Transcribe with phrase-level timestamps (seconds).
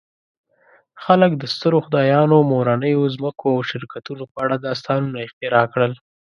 [1.03, 5.93] خلک د سترو خدایانو، مورنیو ځمکو او شرکتونو په اړه داستانونه اختراع کړل.